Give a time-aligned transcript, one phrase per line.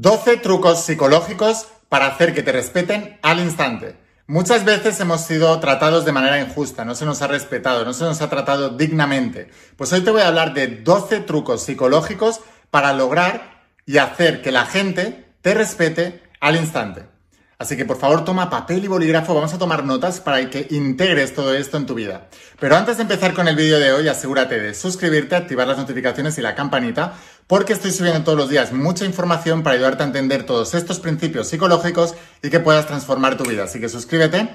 [0.00, 3.96] 12 trucos psicológicos para hacer que te respeten al instante.
[4.26, 8.04] Muchas veces hemos sido tratados de manera injusta, no se nos ha respetado, no se
[8.04, 9.50] nos ha tratado dignamente.
[9.76, 12.40] Pues hoy te voy a hablar de 12 trucos psicológicos
[12.70, 17.09] para lograr y hacer que la gente te respete al instante.
[17.60, 21.34] Así que por favor toma papel y bolígrafo, vamos a tomar notas para que integres
[21.34, 22.26] todo esto en tu vida.
[22.58, 26.38] Pero antes de empezar con el vídeo de hoy, asegúrate de suscribirte, activar las notificaciones
[26.38, 27.12] y la campanita,
[27.46, 31.48] porque estoy subiendo todos los días mucha información para ayudarte a entender todos estos principios
[31.48, 33.64] psicológicos y que puedas transformar tu vida.
[33.64, 34.48] Así que suscríbete.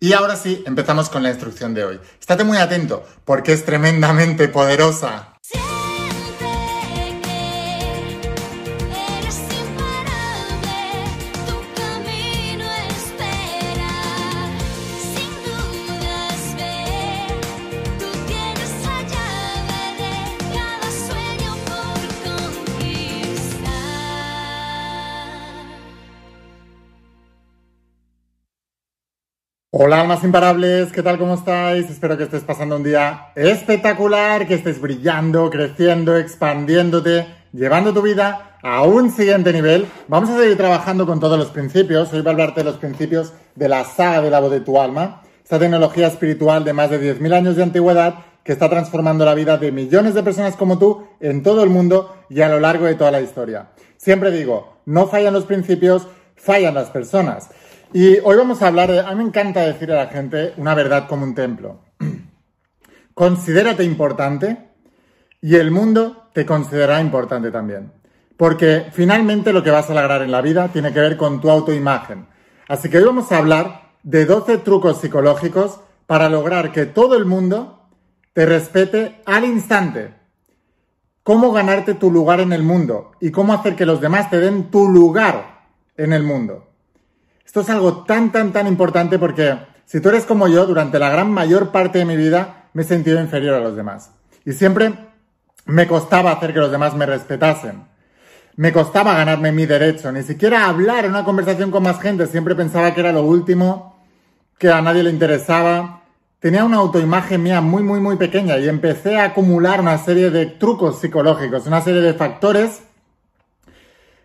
[0.00, 2.00] Y ahora sí, empezamos con la instrucción de hoy.
[2.18, 5.37] Estate muy atento, porque es tremendamente poderosa.
[29.80, 31.18] Hola almas imparables, ¿qué tal?
[31.18, 31.88] ¿Cómo estáis?
[31.88, 38.58] Espero que estés pasando un día espectacular, que estés brillando, creciendo, expandiéndote, llevando tu vida
[38.60, 39.86] a un siguiente nivel.
[40.08, 42.12] Vamos a seguir trabajando con todos los principios.
[42.12, 44.80] Hoy voy a hablarte de los principios de la saga de la voz de tu
[44.80, 49.34] alma, esta tecnología espiritual de más de 10.000 años de antigüedad que está transformando la
[49.34, 52.86] vida de millones de personas como tú en todo el mundo y a lo largo
[52.86, 53.68] de toda la historia.
[53.96, 57.50] Siempre digo, no fallan los principios, fallan las personas.
[57.92, 60.74] Y hoy vamos a hablar de, a mí me encanta decir a la gente una
[60.74, 61.80] verdad como un templo.
[63.14, 64.68] Considérate importante
[65.40, 67.90] y el mundo te considerará importante también.
[68.36, 71.50] Porque finalmente lo que vas a lograr en la vida tiene que ver con tu
[71.50, 72.26] autoimagen.
[72.68, 77.24] Así que hoy vamos a hablar de 12 trucos psicológicos para lograr que todo el
[77.24, 77.88] mundo
[78.34, 80.14] te respete al instante.
[81.22, 84.70] Cómo ganarte tu lugar en el mundo y cómo hacer que los demás te den
[84.70, 85.62] tu lugar
[85.96, 86.67] en el mundo.
[87.48, 91.08] Esto es algo tan, tan, tan importante porque si tú eres como yo, durante la
[91.08, 94.10] gran mayor parte de mi vida me he sentido inferior a los demás.
[94.44, 94.92] Y siempre
[95.64, 97.86] me costaba hacer que los demás me respetasen.
[98.56, 100.12] Me costaba ganarme mi derecho.
[100.12, 102.26] Ni siquiera hablar en una conversación con más gente.
[102.26, 103.98] Siempre pensaba que era lo último,
[104.58, 106.02] que a nadie le interesaba.
[106.40, 110.44] Tenía una autoimagen mía muy, muy, muy pequeña y empecé a acumular una serie de
[110.44, 112.82] trucos psicológicos, una serie de factores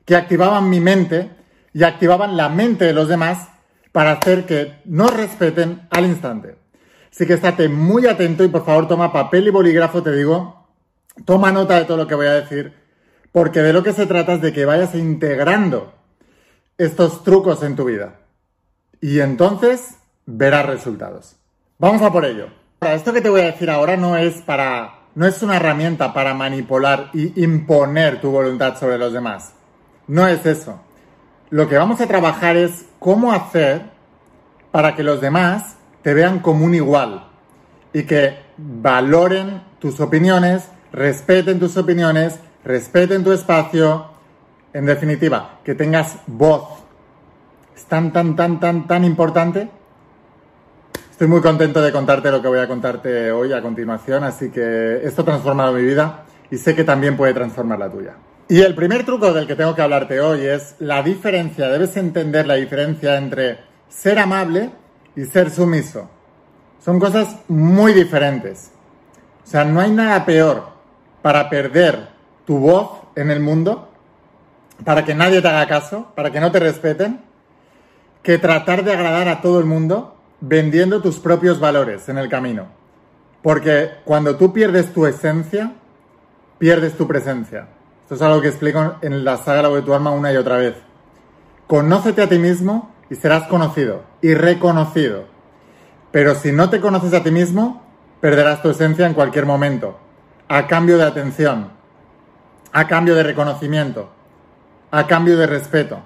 [0.03, 1.41] que activaban mi mente
[1.73, 3.50] y activaban la mente de los demás
[3.91, 6.56] para hacer que nos respeten al instante.
[7.11, 10.67] Así que estate muy atento y por favor toma papel y bolígrafo, te digo,
[11.25, 12.73] toma nota de todo lo que voy a decir,
[13.31, 15.94] porque de lo que se trata es de que vayas integrando
[16.78, 18.19] estos trucos en tu vida.
[19.00, 21.35] Y entonces verás resultados.
[21.78, 22.47] Vamos a por ello.
[22.79, 26.12] Ahora, esto que te voy a decir ahora no es para no es una herramienta
[26.12, 29.53] para manipular y imponer tu voluntad sobre los demás.
[30.07, 30.81] No es eso
[31.53, 33.84] lo que vamos a trabajar es cómo hacer
[34.72, 37.28] para que los demás te vean como un igual
[37.94, 44.08] y que valoren tus opiniones, respeten tus opiniones, respeten tu espacio,
[44.74, 46.69] en definitiva, que tengas voz.
[47.75, 49.69] Es tan, tan, tan, tan, tan importante.
[51.12, 55.02] Estoy muy contento de contarte lo que voy a contarte hoy a continuación, así que
[55.03, 58.16] esto ha transformado mi vida y sé que también puede transformar la tuya.
[58.50, 62.46] Y el primer truco del que tengo que hablarte hoy es la diferencia, debes entender
[62.46, 64.70] la diferencia entre ser amable
[65.16, 66.09] y ser sumiso.
[66.84, 68.72] Son cosas muy diferentes.
[69.46, 70.68] O sea, no hay nada peor
[71.22, 72.09] para perder
[72.46, 73.90] tu voz en el mundo,
[74.84, 77.22] para que nadie te haga caso, para que no te respeten,
[78.22, 82.68] que tratar de agradar a todo el mundo vendiendo tus propios valores en el camino.
[83.42, 85.74] Porque cuando tú pierdes tu esencia,
[86.58, 87.68] pierdes tu presencia.
[88.03, 90.75] Esto es algo que explico en la saga de tu alma una y otra vez.
[91.68, 95.24] Conócete a ti mismo y serás conocido y reconocido.
[96.12, 97.81] Pero si no te conoces a ti mismo,
[98.19, 99.97] perderás tu esencia en cualquier momento,
[100.50, 101.69] a cambio de atención,
[102.74, 104.09] a cambio de reconocimiento,
[104.92, 106.00] a cambio de respeto.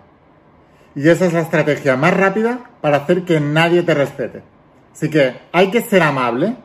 [0.93, 4.43] Y esa es la estrategia más rápida para hacer que nadie te respete.
[4.93, 6.57] Así que hay que ser amable,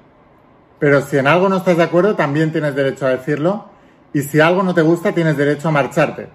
[0.78, 3.71] pero si en algo no estás de acuerdo, también tienes derecho a decirlo
[4.12, 6.28] y si algo no te gusta tienes derecho a marcharte.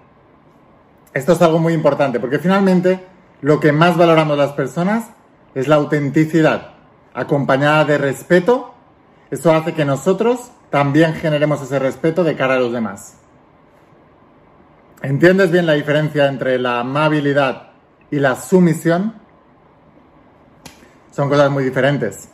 [1.14, 3.04] Esto es algo muy importante porque finalmente
[3.40, 5.10] lo que más valoramos las personas
[5.54, 6.74] es la autenticidad,
[7.14, 8.74] acompañada de respeto.
[9.30, 13.16] Eso hace que nosotros también generemos ese respeto de cara a los demás.
[15.02, 17.70] ¿Entiendes bien la diferencia entre la amabilidad
[18.10, 19.14] y la sumisión?
[21.12, 22.28] Son cosas muy diferentes.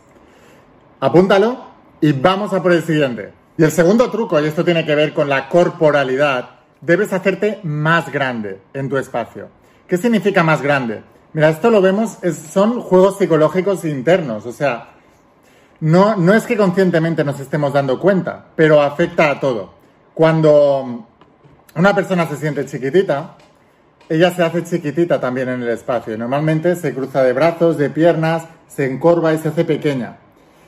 [1.00, 1.64] Apúntalo
[2.00, 3.43] y vamos a por el siguiente.
[3.56, 8.10] Y el segundo truco, y esto tiene que ver con la corporalidad, debes hacerte más
[8.10, 9.48] grande en tu espacio.
[9.86, 11.02] ¿Qué significa más grande?
[11.32, 12.18] Mira, esto lo vemos,
[12.52, 14.94] son juegos psicológicos internos, o sea,
[15.80, 19.74] no, no es que conscientemente nos estemos dando cuenta, pero afecta a todo.
[20.14, 21.06] Cuando
[21.76, 23.36] una persona se siente chiquitita,
[24.08, 26.16] ella se hace chiquitita también en el espacio.
[26.16, 30.16] Normalmente se cruza de brazos, de piernas, se encorva y se hace pequeña.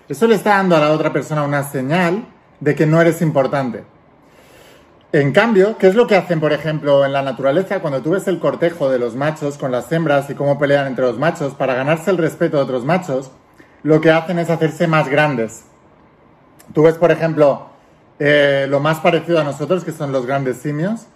[0.09, 2.27] Eso le está dando a la otra persona una señal
[2.61, 3.85] de que no eres importante.
[5.13, 8.27] En cambio, ¿qué es lo que hacen, por ejemplo, en la naturaleza cuando tú ves
[8.29, 11.75] el cortejo de los machos con las hembras y cómo pelean entre los machos para
[11.75, 13.31] ganarse el respeto de otros machos?
[13.83, 15.63] Lo que hacen es hacerse más grandes.
[16.75, 17.69] Tú ves, por ejemplo,
[18.19, 21.07] eh, lo más parecido a nosotros, que son los grandes simios,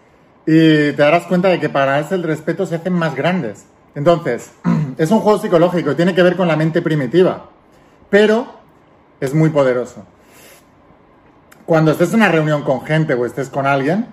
[0.46, 3.66] y te darás cuenta de que para ganarse el respeto se hacen más grandes.
[3.96, 4.52] Entonces,
[4.98, 7.50] es un juego psicológico, tiene que ver con la mente primitiva,
[8.08, 8.46] pero
[9.20, 10.06] es muy poderoso
[11.70, 14.08] cuando estés en una reunión con gente o estés con alguien,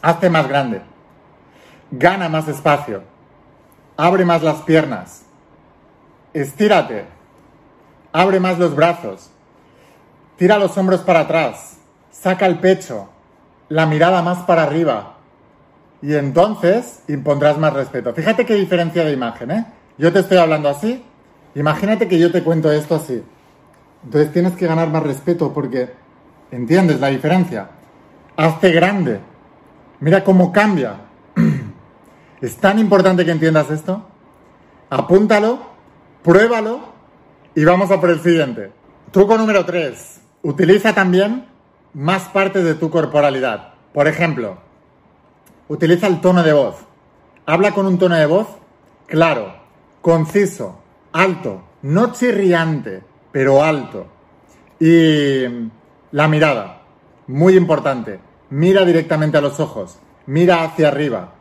[0.00, 0.80] hazte más grande,
[1.90, 3.02] gana más espacio,
[3.98, 5.26] abre más las piernas,
[6.32, 7.04] estírate,
[8.12, 9.30] abre más los brazos,
[10.38, 11.76] tira los hombros para atrás,
[12.10, 13.10] saca el pecho,
[13.68, 15.18] la mirada más para arriba.
[16.00, 18.14] Y entonces impondrás más respeto.
[18.14, 19.66] Fíjate qué diferencia de imagen, ¿eh?
[19.98, 21.04] Yo te estoy hablando así,
[21.54, 23.22] imagínate que yo te cuento esto así.
[24.02, 26.07] Entonces tienes que ganar más respeto porque
[26.50, 27.68] ¿Entiendes la diferencia?
[28.36, 29.20] Hazte grande.
[30.00, 31.00] Mira cómo cambia.
[32.40, 34.06] ¿Es tan importante que entiendas esto?
[34.90, 35.58] Apúntalo,
[36.22, 36.80] pruébalo
[37.54, 38.70] y vamos a por el siguiente.
[39.10, 40.20] Truco número 3.
[40.42, 41.46] Utiliza también
[41.94, 43.74] más partes de tu corporalidad.
[43.92, 44.58] Por ejemplo,
[45.68, 46.76] utiliza el tono de voz.
[47.44, 48.46] Habla con un tono de voz
[49.06, 49.54] claro,
[50.00, 50.78] conciso,
[51.12, 53.02] alto, no chirriante,
[53.32, 54.06] pero alto.
[54.78, 55.44] Y
[56.10, 56.82] la mirada,
[57.26, 58.20] muy importante.
[58.50, 61.32] Mira directamente a los ojos, mira hacia arriba.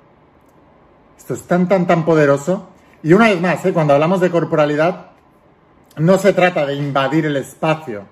[1.17, 2.69] Esto es tan, tan, tan poderoso.
[3.03, 3.73] Y una vez más, ¿eh?
[3.73, 5.11] cuando hablamos de corporalidad,
[5.95, 8.03] no se trata de invadir el espacio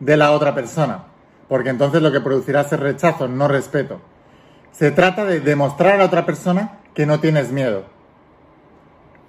[0.00, 1.04] de la otra persona,
[1.48, 4.00] porque entonces lo que producirá es rechazo, no respeto.
[4.72, 7.84] Se trata de demostrar a la otra persona que no tienes miedo.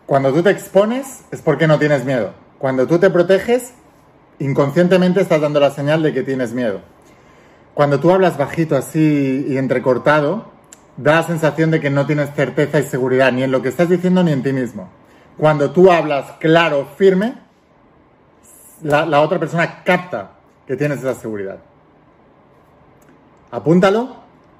[0.05, 2.33] Cuando tú te expones es porque no tienes miedo.
[2.57, 3.73] Cuando tú te proteges
[4.39, 6.81] inconscientemente estás dando la señal de que tienes miedo.
[7.73, 10.51] Cuando tú hablas bajito así y entrecortado,
[10.97, 13.89] da la sensación de que no tienes certeza y seguridad ni en lo que estás
[13.89, 14.89] diciendo ni en ti mismo.
[15.37, 17.35] Cuando tú hablas claro, firme,
[18.81, 20.31] la, otra persona capta
[20.65, 21.57] que tienes esa seguridad.
[23.51, 24.15] Apúntalo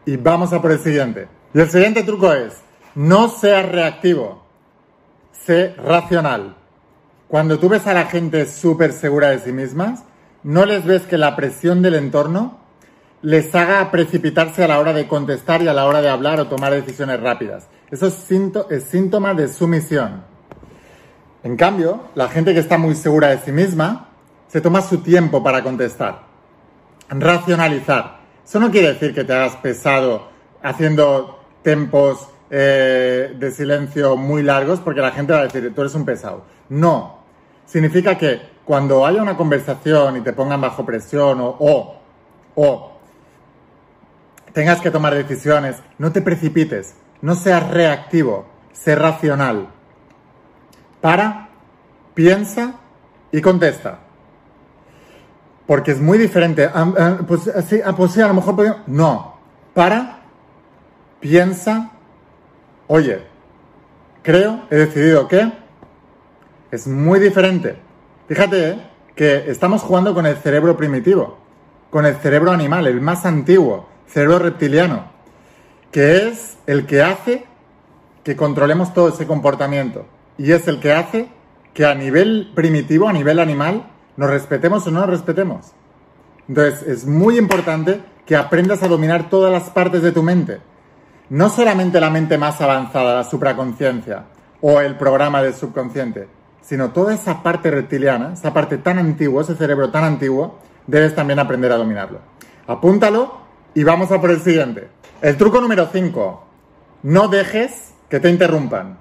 [0.06, 1.28] y vamos a por el siguiente.
[1.54, 2.62] Y el siguiente truco es,
[2.96, 4.44] no seas reactivo,
[5.32, 6.56] sé racional.
[7.36, 10.06] Cuando tú ves a la gente súper segura de sí mismas,
[10.44, 12.60] no les ves que la presión del entorno
[13.22, 16.48] les haga precipitarse a la hora de contestar y a la hora de hablar o
[16.48, 17.68] tomar decisiones rápidas.
[17.92, 20.24] Eso es, síntoma de sumisión.
[21.44, 24.12] En cambio, la gente que está muy segura de sí misma
[24.48, 26.22] se toma su tiempo para contestar.
[27.10, 28.20] Racionalizar.
[28.46, 30.30] Eso no quiere decir que te hagas pesado
[30.64, 35.96] haciendo tempos eh, de silencio muy largos porque la gente va a decir, tú eres
[35.96, 36.46] un pesado.
[36.70, 37.15] No.
[37.66, 41.96] Significa que cuando haya una conversación y te pongan bajo presión o,
[42.56, 42.92] o,
[44.54, 49.70] tengas que tomar decisiones, no te precipites, no seas reactivo, sé racional.
[51.02, 51.50] Para,
[52.14, 52.76] piensa
[53.32, 54.00] y contesta.
[55.68, 56.70] Porque es muy diferente.
[56.74, 59.36] Ah, pues, sí, ah, pues sí, a lo mejor No.
[59.74, 60.22] Para,
[61.20, 61.92] piensa,
[62.88, 63.24] oye,
[64.24, 65.52] creo, he decidido que
[66.76, 67.78] es muy diferente.
[68.28, 68.78] Fíjate ¿eh?
[69.16, 71.38] que estamos jugando con el cerebro primitivo,
[71.90, 75.06] con el cerebro animal, el más antiguo, cerebro reptiliano,
[75.92, 77.46] que es el que hace
[78.24, 80.06] que controlemos todo ese comportamiento
[80.38, 81.30] y es el que hace
[81.74, 85.74] que a nivel primitivo, a nivel animal, nos respetemos o no nos respetemos.
[86.48, 90.60] Entonces, es muy importante que aprendas a dominar todas las partes de tu mente.
[91.30, 94.26] No solamente la mente más avanzada, la supraconciencia
[94.62, 96.28] o el programa del subconsciente,
[96.66, 100.58] sino toda esa parte reptiliana, esa parte tan antigua, ese cerebro tan antiguo,
[100.88, 102.20] debes también aprender a dominarlo.
[102.66, 103.38] Apúntalo
[103.76, 104.90] y vamos a por el siguiente.
[105.22, 106.44] El truco número 5.
[107.04, 108.98] No dejes que te interrumpan.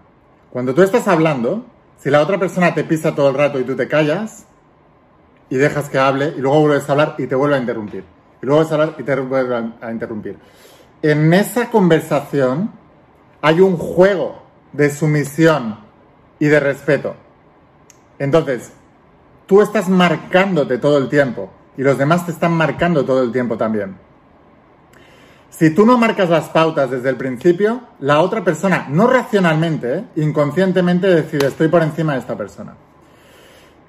[0.51, 1.65] Cuando tú estás hablando,
[1.99, 4.45] si la otra persona te pisa todo el rato y tú te callas
[5.49, 8.05] y dejas que hable y luego vuelves a hablar y te vuelve a interrumpir.
[8.43, 10.37] Y luego vuelves a hablar y te vuelve a interrumpir.
[11.01, 12.73] En esa conversación
[13.41, 14.43] hay un juego
[14.73, 15.79] de sumisión
[16.39, 17.24] y de respeto.
[18.19, 18.73] Entonces,
[19.47, 23.57] tú estás marcándote todo el tiempo y los demás te están marcando todo el tiempo
[23.57, 23.97] también.
[25.51, 30.05] Si tú no marcas las pautas desde el principio, la otra persona, no racionalmente, ¿eh?
[30.17, 32.75] inconscientemente decide, estoy por encima de esta persona.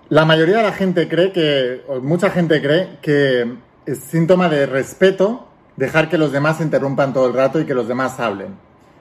[0.10, 3.56] La mayoría de la gente cree que, o mucha gente cree que
[3.88, 7.88] es síntoma de respeto dejar que los demás interrumpan todo el rato y que los
[7.88, 8.56] demás hablen.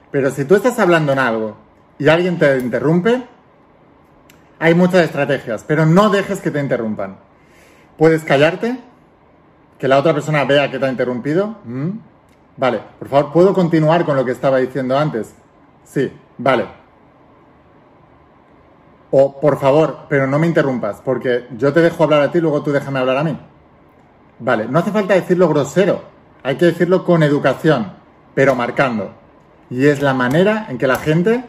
[0.09, 1.57] Pero si tú estás hablando en algo
[1.99, 3.27] y alguien te interrumpe,
[4.59, 7.17] hay muchas estrategias, pero no dejes que te interrumpan.
[7.97, 8.79] Puedes callarte,
[9.77, 11.55] que la otra persona vea que te ha interrumpido.
[12.57, 15.33] Vale, por favor, ¿puedo continuar con lo que estaba diciendo antes?
[15.83, 16.67] Sí, vale.
[19.11, 22.63] O, por favor, pero no me interrumpas, porque yo te dejo hablar a ti, luego
[22.63, 23.37] tú déjame hablar a mí.
[24.39, 26.01] Vale, no hace falta decirlo grosero,
[26.43, 27.93] hay que decirlo con educación,
[28.33, 29.13] pero marcando.
[29.69, 31.45] Y es la manera en que la gente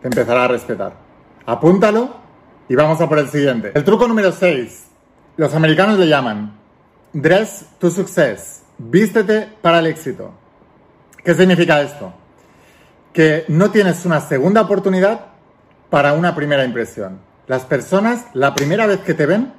[0.00, 0.92] te empezará a respetar.
[1.44, 2.21] Apúntalo
[2.72, 3.70] y vamos a por el siguiente.
[3.74, 4.86] El truco número 6.
[5.36, 6.58] Los americanos le llaman
[7.12, 8.62] Dress to Success.
[8.78, 10.32] Vístete para el éxito.
[11.22, 12.14] ¿Qué significa esto?
[13.12, 15.26] Que no tienes una segunda oportunidad
[15.90, 17.20] para una primera impresión.
[17.46, 19.52] Las personas, la primera vez que te ven,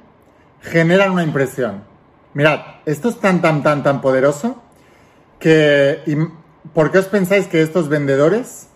[0.60, 1.84] generan una impresión.
[2.32, 4.60] Mirad, esto es tan, tan, tan, tan poderoso
[5.38, 6.02] que...
[6.72, 8.70] ¿Por qué os pensáis que estos vendedores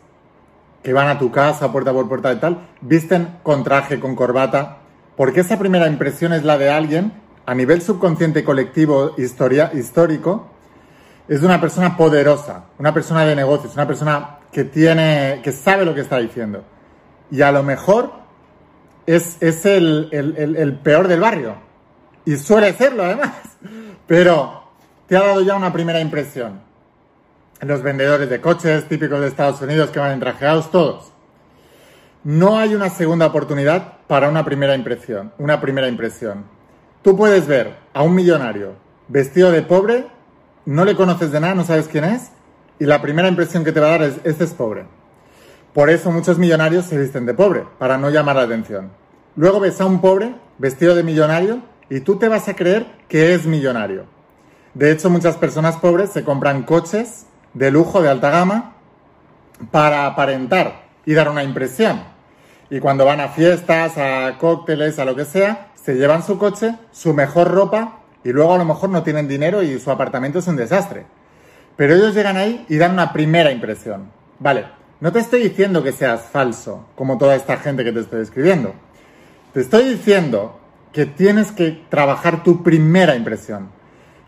[0.83, 4.79] que van a tu casa puerta por puerta y tal, visten con traje, con corbata?
[5.17, 7.13] Porque esa primera impresión es la de alguien
[7.47, 10.49] a nivel subconsciente colectivo historia, histórico,
[11.29, 15.85] es de una persona poderosa, una persona de negocios, una persona que tiene, que sabe
[15.85, 16.63] lo que está diciendo.
[17.31, 18.13] Y a lo mejor
[19.07, 21.55] es, es el, el peor del barrio.
[22.25, 23.33] Y suele serlo además.
[24.07, 24.65] Pero
[25.07, 26.61] te ha dado ya una primera impresión.
[27.61, 31.13] Los vendedores de coches típicos de Estados Unidos que van entrajeados, todos.
[32.23, 35.33] No hay una segunda oportunidad para una primera impresión.
[35.39, 36.45] Una primera impresión.
[37.03, 38.75] Tú puedes ver a un millonario
[39.09, 40.07] vestido de pobre,
[40.67, 42.31] no le conoces de nada, no sabes quién es,
[42.79, 44.85] y la primera impresión que te va a dar es, este es pobre.
[45.75, 48.93] Por eso muchos millonarios se visten de pobre, para no llamar la atención.
[49.35, 53.35] Luego ves a un pobre vestido de millonario y tú te vas a creer que
[53.35, 54.05] es millonario.
[54.75, 58.75] De hecho, muchas personas pobres se compran coches de lujo, de alta gama,
[59.71, 62.03] para aparentar y dar una impresión.
[62.71, 66.77] Y cuando van a fiestas, a cócteles, a lo que sea, se llevan su coche,
[66.93, 70.47] su mejor ropa y luego a lo mejor no tienen dinero y su apartamento es
[70.47, 71.07] un desastre.
[71.77, 74.11] Pero ellos llegan ahí y dan una primera impresión.
[74.39, 74.67] Vale,
[75.01, 78.75] no te estoy diciendo que seas falso, como toda esta gente que te estoy describiendo.
[79.55, 80.59] Te estoy diciendo
[80.93, 83.71] que tienes que trabajar tu primera impresión.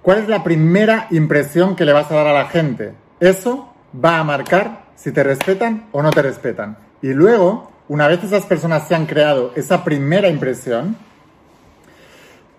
[0.02, 2.94] ¿Cuál es la primera impresión que le vas a dar a la gente?
[3.20, 6.78] Eso va a marcar si te respetan o no te respetan.
[7.02, 10.96] Y luego, una vez esas personas se han creado esa primera impresión,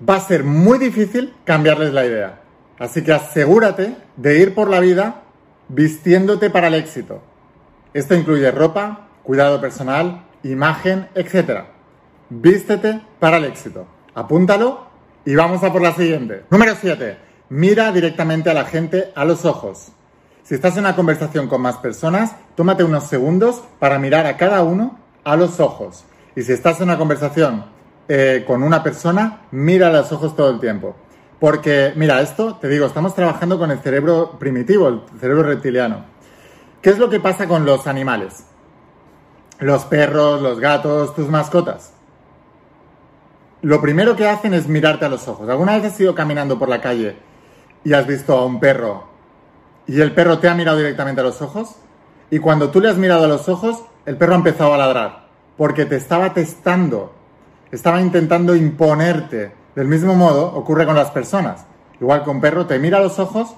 [0.08, 2.42] va a ser muy difícil cambiarles la idea.
[2.80, 5.24] Así que asegúrate de ir por la vida
[5.68, 7.22] vistiéndote para el éxito.
[7.94, 11.66] Esto incluye ropa, cuidado personal, imagen, etc.
[12.30, 13.86] Vístete para el éxito.
[14.16, 14.88] Apúntalo
[15.26, 16.44] y vamos a por la siguiente.
[16.50, 17.18] Número 7.
[17.50, 19.92] Mira directamente a la gente a los ojos.
[20.52, 24.64] Si estás en una conversación con más personas, tómate unos segundos para mirar a cada
[24.64, 26.04] uno a los ojos.
[26.36, 27.64] Y si estás en una conversación
[28.10, 30.94] eh, con una persona, mira a los ojos todo el tiempo.
[31.40, 36.04] Porque, mira, esto, te digo, estamos trabajando con el cerebro primitivo, el cerebro reptiliano.
[36.82, 38.44] ¿Qué es lo que pasa con los animales?
[39.60, 41.94] Los perros, los gatos, tus mascotas.
[43.62, 45.48] Lo primero que hacen es mirarte a los ojos.
[45.48, 47.16] ¿Alguna vez has ido caminando por la calle
[47.86, 49.11] y has visto a un perro
[49.88, 51.76] y el perro te ha mirado directamente a los ojos?
[52.30, 55.28] Y cuando tú le has mirado a los ojos, el perro ha empezado a ladrar
[55.58, 57.14] porque te estaba testando
[57.72, 59.54] estaba intentando imponerte.
[59.76, 61.66] Del mismo modo ocurre con las personas.
[62.00, 63.56] Igual que un perro te mira a los ojos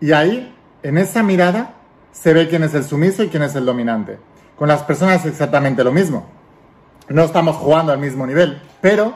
[0.00, 1.74] y ahí, en esa mirada,
[2.12, 4.18] se ve quién es el sumiso y quién es el dominante.
[4.56, 6.26] Con las personas es exactamente lo mismo.
[7.08, 9.14] No estamos jugando al mismo nivel, pero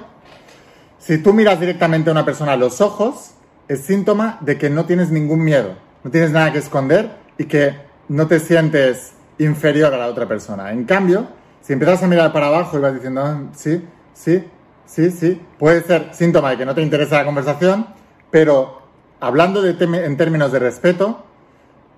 [0.99, 3.35] si tú miras directamente a una persona a los ojos,
[3.69, 7.75] es síntoma de que no tienes ningún miedo, no tienes nada que esconder y que
[8.09, 10.71] no te sientes inferior a la otra persona.
[10.71, 11.27] En cambio,
[11.61, 13.83] si empiezas a mirar para abajo y vas diciendo, ah, sí,
[14.15, 14.45] Sí,
[14.87, 15.41] sí, sí.
[15.59, 17.89] Puede ser síntoma de que no te interesa la conversación,
[18.31, 18.81] pero
[19.21, 21.25] hablando de en términos de respeto,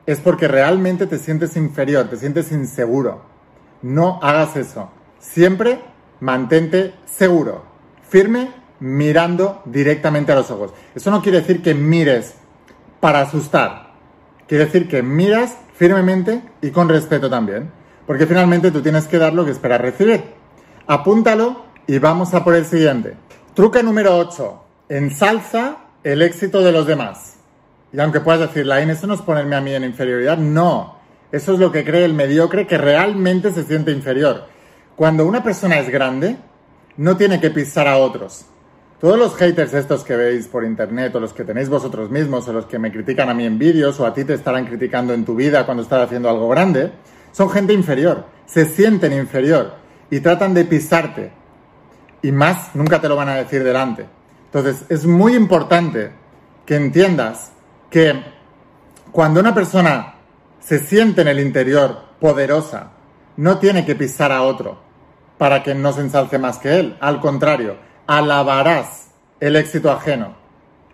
[0.07, 3.23] es porque realmente te sientes inferior, te sientes inseguro.
[3.83, 4.91] No hagas eso.
[5.19, 5.81] Siempre
[6.21, 7.65] mantente seguro,
[8.09, 10.73] firme, mirando directamente a los ojos.
[10.95, 12.35] Eso no quiere decir que mires
[13.01, 13.86] para asustar.
[14.49, 17.71] Quiere decir que miras firmemente y con respeto también.
[18.07, 20.23] Porque finalmente tú tienes que dar lo que esperas recibir.
[20.87, 23.15] Apúntalo y vamos a por el siguiente.
[23.55, 24.63] Truque número 8.
[24.89, 27.37] Ensalza el éxito de los demás.
[27.93, 30.99] Y aunque puedas decir, Lain, eso no es ponerme a mí en inferioridad, no.
[31.33, 34.47] Eso es lo que cree el mediocre que realmente se siente inferior.
[34.95, 36.37] Cuando una persona es grande,
[36.97, 38.47] no tiene que pisar a otros.
[39.01, 42.53] Todos los haters estos que veis por internet o los que tenéis vosotros mismos o
[42.55, 45.25] los que me critican a mí en vídeos o a ti te estarán criticando en
[45.25, 46.93] tu vida cuando estás haciendo algo grande,
[47.31, 49.75] son gente inferior, se sienten inferior
[50.11, 51.31] y tratan de pisarte.
[52.23, 54.07] Y más, nunca te lo van a decir delante.
[54.47, 56.13] Entonces, es muy importante
[56.65, 57.53] que entiendas
[57.91, 58.15] que
[59.13, 60.15] cuando una persona
[60.59, 62.93] se siente en el interior poderosa,
[63.37, 64.79] no tiene que pisar a otro
[65.37, 66.97] para que no se ensalce más que él.
[67.01, 69.09] Al contrario, alabarás
[69.41, 70.35] el éxito ajeno.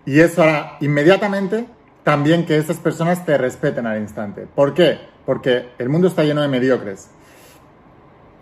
[0.04, 1.66] Y eso hará inmediatamente
[2.02, 4.46] también que esas personas te respeten al instante.
[4.52, 4.98] ¿Por qué?
[5.24, 7.08] Porque el mundo está lleno de mediocres.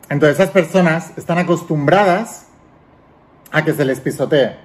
[0.09, 2.47] Entonces esas personas están acostumbradas
[3.53, 4.57] a que se les pisotee.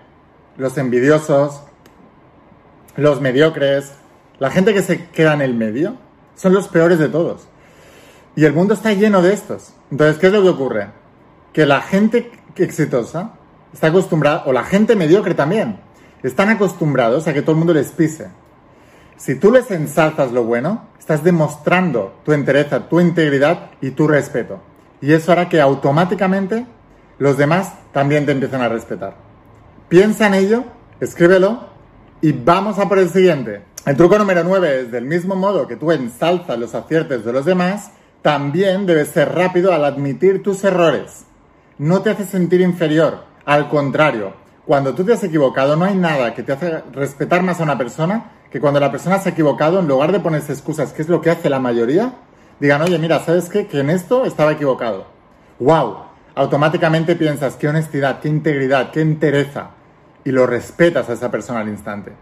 [0.57, 1.62] Los envidiosos,
[2.95, 3.93] los mediocres,
[4.39, 5.97] la gente que se queda en el medio,
[6.35, 7.47] son los peores de todos.
[8.35, 9.74] Y el mundo está lleno de estos.
[9.91, 10.88] Entonces, ¿qué es lo que ocurre?
[11.53, 13.33] Que la gente exitosa
[13.75, 15.79] está acostumbrada, o la gente mediocre también,
[16.24, 18.29] están acostumbrados a que todo el mundo les pise.
[19.17, 24.60] Si tú les ensalzas lo bueno, estás demostrando tu entereza, tu integridad y tu respeto.
[25.01, 26.65] Y eso hará que automáticamente
[27.20, 29.15] los demás también te empiecen a respetar.
[29.88, 30.63] Piensa en ello,
[31.00, 31.67] escríbelo
[32.22, 33.62] y vamos a por el siguiente.
[33.86, 37.46] El truco número 9 es del mismo modo que tú ensalzas los aciertos de los
[37.46, 37.91] demás,
[38.22, 41.25] también debes ser rápido al admitir tus errores.
[41.77, 44.34] No te hace sentir inferior, al contrario,
[44.66, 47.78] cuando tú te has equivocado no hay nada que te hace respetar más a una
[47.78, 51.10] persona que cuando la persona se ha equivocado, en lugar de ponerse excusas, que es
[51.10, 52.14] lo que hace la mayoría,
[52.60, 53.68] digan, oye, mira, ¿sabes qué?
[53.68, 55.08] Que en esto estaba equivocado.
[55.60, 55.98] ¡Wow!
[56.36, 59.72] Automáticamente piensas, qué honestidad, qué integridad, qué entereza.
[60.24, 62.14] Y lo respetas a esa persona al instante.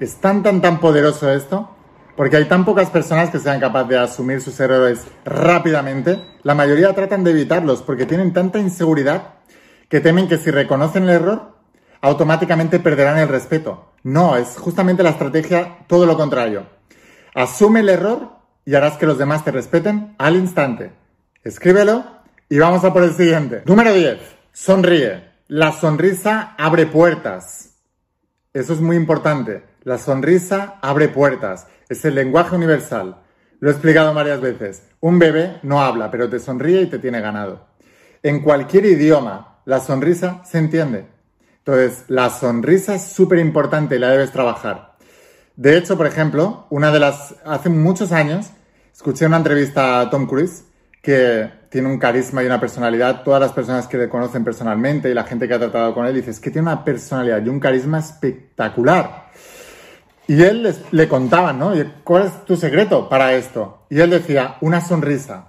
[0.00, 1.70] Es tan, tan, tan poderoso esto,
[2.16, 6.20] porque hay tan pocas personas que sean capaces de asumir sus errores rápidamente.
[6.42, 9.34] La mayoría tratan de evitarlos porque tienen tanta inseguridad
[9.92, 11.52] que temen que si reconocen el error,
[12.00, 13.92] automáticamente perderán el respeto.
[14.04, 16.64] No, es justamente la estrategia todo lo contrario.
[17.34, 18.30] Asume el error
[18.64, 20.92] y harás que los demás te respeten al instante.
[21.44, 22.06] Escríbelo
[22.48, 23.64] y vamos a por el siguiente.
[23.66, 24.16] Número 10.
[24.50, 25.24] Sonríe.
[25.48, 27.74] La sonrisa abre puertas.
[28.54, 29.62] Eso es muy importante.
[29.82, 31.66] La sonrisa abre puertas.
[31.90, 33.18] Es el lenguaje universal.
[33.60, 34.84] Lo he explicado varias veces.
[35.00, 37.66] Un bebé no habla, pero te sonríe y te tiene ganado.
[38.22, 41.06] En cualquier idioma, la sonrisa se entiende.
[41.58, 44.94] Entonces, la sonrisa es súper importante y la debes trabajar.
[45.56, 47.36] De hecho, por ejemplo, una de las...
[47.44, 48.50] Hace muchos años
[48.92, 50.64] escuché una entrevista a Tom Cruise
[51.02, 53.22] que tiene un carisma y una personalidad.
[53.22, 56.14] Todas las personas que le conocen personalmente y la gente que ha tratado con él
[56.14, 59.30] dice, que tiene una personalidad y un carisma espectacular.
[60.26, 61.72] Y él le contaba, ¿no?
[62.04, 63.86] ¿Cuál es tu secreto para esto?
[63.90, 65.48] Y él decía, una sonrisa.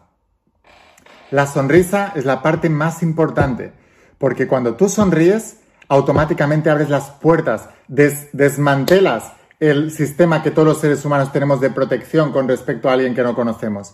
[1.32, 3.74] La sonrisa es la parte más importante,
[4.18, 11.06] porque cuando tú sonríes, automáticamente abres las puertas, desmantelas el sistema que todos los seres
[11.06, 13.94] humanos tenemos de protección con respecto a alguien que no conocemos.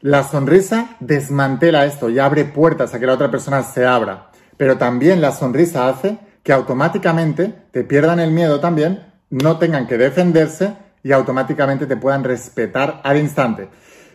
[0.00, 4.30] La sonrisa desmantela esto y abre puertas a que la otra persona se abra.
[4.56, 9.98] Pero también la sonrisa hace que automáticamente te pierdan el miedo también, no tengan que
[9.98, 13.68] defenderse y automáticamente te puedan respetar al instante.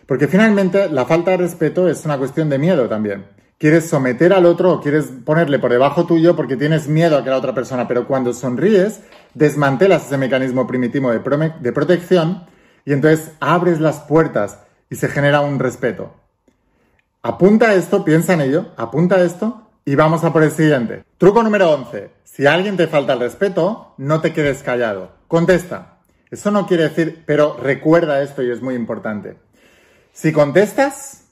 [0.06, 3.26] Porque finalmente la falta de respeto es una cuestión de miedo también.
[3.58, 7.30] Quieres someter al otro o quieres ponerle por debajo tuyo porque tienes miedo a que
[7.30, 9.00] la otra persona, pero cuando sonríes,
[9.32, 12.46] desmantelas ese mecanismo primitivo de, protección
[12.84, 14.58] y entonces abres las puertas
[14.90, 16.12] y se genera un respeto.
[17.22, 21.04] Apunta esto, piensa en ello, apunta esto y vamos a por el siguiente.
[21.16, 22.10] Truco número 11.
[22.24, 25.12] Si a alguien te falta el respeto, no te quedes callado.
[25.28, 25.98] Contesta.
[26.30, 29.36] Eso no quiere decir, pero recuerda esto y es muy importante.
[30.12, 31.23] Si contestas,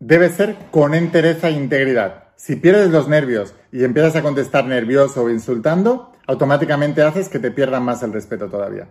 [0.00, 2.24] debe ser con entereza e integridad.
[2.34, 7.50] Si pierdes los nervios y empiezas a contestar nervioso o insultando, automáticamente haces que te
[7.50, 8.88] pierdan más el respeto todavía.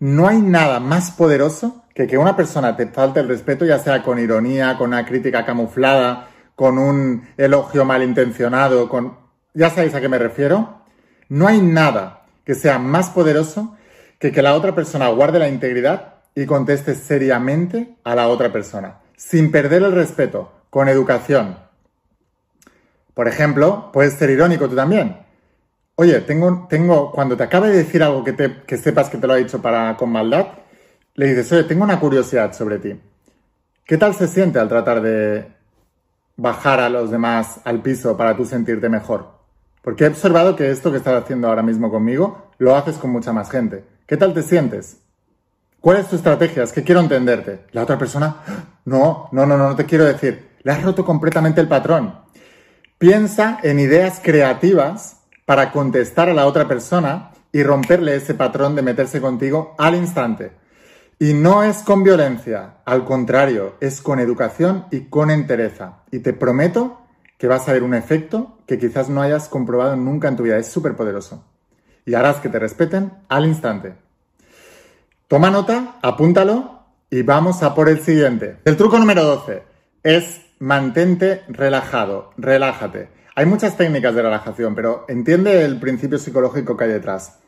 [0.00, 4.02] No hay nada más poderoso que que una persona te falte el respeto, ya sea
[4.02, 9.18] con ironía, con una crítica camuflada, con un elogio malintencionado, con...
[9.54, 10.82] ¿Ya sabéis a qué me refiero?
[11.28, 13.76] No hay nada que sea más poderoso
[14.18, 19.01] que que la otra persona guarde la integridad y conteste seriamente a la otra persona,
[19.22, 21.56] sin perder el respeto, con educación.
[23.14, 25.16] Por ejemplo, puedes ser irónico tú también.
[25.94, 28.34] Oye, tengo, tengo, cuando te acabe de decir algo que,
[28.66, 30.48] que sepas que te lo ha dicho para, con maldad,
[31.14, 33.00] le dices, oye, tengo una curiosidad sobre ti.
[33.84, 35.46] ¿Qué tal se siente al tratar de
[36.36, 39.30] bajar a los demás al piso para tú sentirte mejor?
[39.82, 43.32] Porque he observado que esto que estás haciendo ahora mismo conmigo lo haces con mucha
[43.32, 43.84] más gente.
[44.04, 45.01] ¿Qué tal te sientes?
[45.82, 46.62] ¿Cuál es tu estrategia?
[46.62, 47.64] Es que quiero entenderte.
[47.72, 48.36] La otra persona,
[48.84, 50.50] no, no, no, no, no te quiero decir.
[50.62, 52.20] Le has roto completamente el patrón.
[52.98, 58.82] Piensa en ideas creativas para contestar a la otra persona y romperle ese patrón de
[58.82, 60.52] meterse contigo al instante.
[61.18, 66.04] Y no es con violencia, al contrario, es con educación y con entereza.
[66.12, 67.00] Y te prometo
[67.38, 70.58] que vas a ver un efecto que quizás no hayas comprobado nunca en tu vida.
[70.58, 71.44] Es súper poderoso.
[72.06, 73.94] Y harás que te respeten al instante.
[75.32, 78.58] Toma nota, apúntalo y vamos a por el siguiente.
[78.66, 79.62] El truco número 12
[80.02, 83.08] es mantente relajado, relájate.
[83.34, 87.38] Hay muchas técnicas de relajación, pero entiende el principio psicológico que hay detrás.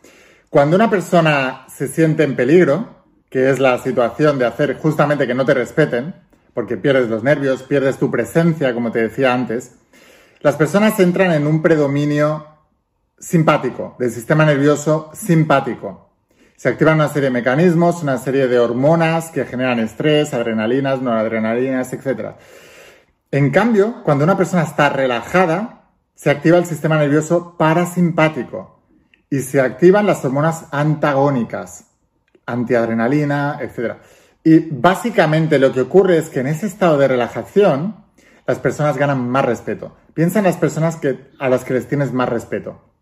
[0.49, 5.35] Cuando una persona se siente en peligro, que es la situación de hacer justamente que
[5.35, 6.14] no te respeten,
[6.55, 9.75] porque pierdes los nervios, pierdes tu presencia, como te decía antes,
[10.40, 12.47] las personas entran en un predominio
[13.18, 16.13] simpático, del sistema nervioso simpático.
[16.57, 21.93] Se activan una serie de mecanismos, una serie de hormonas que generan estrés, adrenalinas, noradrenalinas,
[21.93, 22.31] etc.
[23.31, 28.81] En cambio, cuando una persona está relajada, se activa el sistema nervioso parasimpático
[29.29, 31.87] y se activan las hormonas antagónicas,
[32.47, 33.97] antiadrenalina, etc.
[34.45, 38.05] Y básicamente lo que ocurre es que en ese estado de relajación
[38.47, 39.97] las personas ganan más respeto.
[40.14, 42.93] Piensa en las personas que, a las que les tienes más respeto.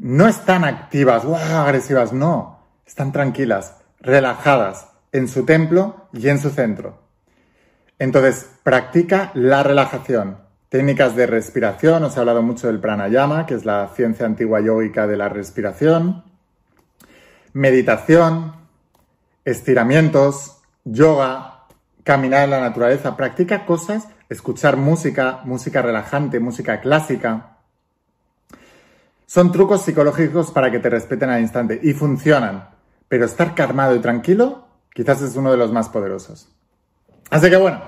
[0.00, 2.58] No están activas, wow, agresivas, no.
[2.84, 6.98] Están tranquilas, relajadas en su templo y en su centro.
[7.98, 10.38] Entonces, practica la relajación.
[10.70, 15.06] Técnicas de respiración, os he hablado mucho del pranayama, que es la ciencia antigua yógica
[15.06, 16.24] de la respiración
[17.52, 18.54] meditación,
[19.44, 21.66] estiramientos, yoga,
[22.04, 27.58] caminar en la naturaleza, practica cosas, escuchar música, música relajante, música clásica.
[29.30, 32.70] Son trucos psicológicos para que te respeten al instante y funcionan,
[33.06, 36.48] pero estar calmado y tranquilo quizás es uno de los más poderosos.
[37.30, 37.80] Así que bueno,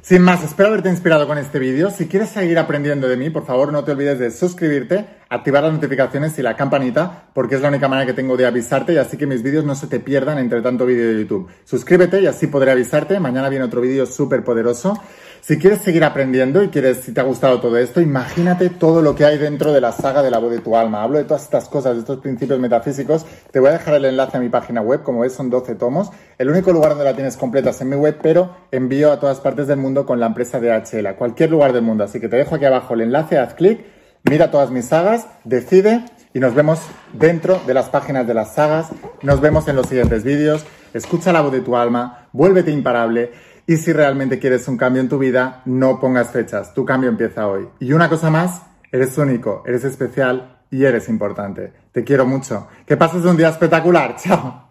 [0.00, 1.90] sin más, espero haberte inspirado con este vídeo.
[1.90, 5.74] Si quieres seguir aprendiendo de mí, por favor no te olvides de suscribirte, activar las
[5.74, 9.18] notificaciones y la campanita, porque es la única manera que tengo de avisarte y así
[9.18, 11.50] que mis vídeos no se te pierdan entre tanto vídeo de YouTube.
[11.64, 13.20] Suscríbete y así podré avisarte.
[13.20, 14.98] Mañana viene otro vídeo súper poderoso.
[15.42, 19.14] Si quieres seguir aprendiendo y quieres, si te ha gustado todo esto, imagínate todo lo
[19.14, 21.02] que hay dentro de la saga de la voz de tu alma.
[21.02, 23.24] Hablo de todas estas cosas, de estos principios metafísicos.
[23.50, 26.10] Te voy a dejar el enlace a mi página web, como ves son 12 tomos.
[26.36, 29.40] El único lugar donde la tienes completa es en mi web, pero envío a todas
[29.40, 32.04] partes del mundo con la empresa DHL, a cualquier lugar del mundo.
[32.04, 33.80] Así que te dejo aquí abajo el enlace, haz clic,
[34.24, 36.80] mira todas mis sagas, decide y nos vemos
[37.14, 38.88] dentro de las páginas de las sagas.
[39.22, 40.66] Nos vemos en los siguientes vídeos.
[40.92, 43.32] Escucha la voz de tu alma, vuélvete imparable
[43.66, 46.74] y si realmente quieres un cambio en tu vida, no pongas fechas.
[46.74, 47.68] Tu cambio empieza hoy.
[47.78, 51.72] Y una cosa más, eres único, eres especial y eres importante.
[51.92, 52.68] Te quiero mucho.
[52.86, 54.16] Que pases un día espectacular.
[54.22, 54.69] Chao.